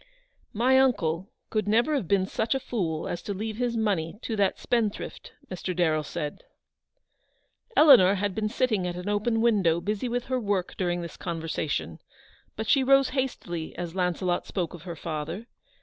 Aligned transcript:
"My 0.51 0.79
uncle 0.79 1.29
could 1.51 1.67
never 1.67 1.93
have 1.93 2.07
been 2.07 2.25
such 2.25 2.55
a 2.55 2.59
fool 2.59 3.07
as 3.07 3.21
to 3.21 3.35
leave 3.35 3.57
his 3.57 3.77
money 3.77 4.17
to 4.23 4.35
that 4.35 4.57
spendthrift,"' 4.57 5.31
Mr. 5.47 5.75
Darrell 5.75 6.01
said. 6.01 6.39
304 7.75 7.83
Eleanor 7.83 8.15
had 8.15 8.33
been 8.33 8.49
sitting 8.49 8.87
at 8.87 8.95
an 8.95 9.07
open 9.07 9.41
window 9.41 9.79
busy 9.79 10.09
with 10.09 10.23
her 10.25 10.39
work 10.39 10.75
during 10.75 11.03
this 11.03 11.17
conversation; 11.17 11.99
but 12.55 12.65
she 12.67 12.83
rose 12.83 13.09
hastily 13.09 13.75
as 13.75 13.93
Launcelot 13.93 14.47
spoke 14.47 14.73
of 14.73 14.81
her 14.89 14.95
father. 14.95 15.45